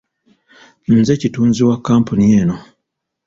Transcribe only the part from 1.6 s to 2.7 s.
wa kkampuni eno.